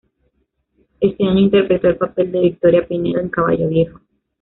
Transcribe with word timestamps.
Ese 0.99 1.23
año 1.23 1.37
interpretó 1.41 1.87
el 1.87 1.95
papel 1.97 2.31
de 2.31 2.39
Victoria 2.39 2.87
Pinedo 2.87 3.19
en 3.19 3.29
"Caballo 3.29 3.69
viejo". 3.69 3.99